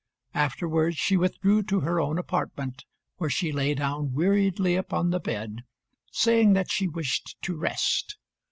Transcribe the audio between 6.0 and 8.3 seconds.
saying that she wished to rest.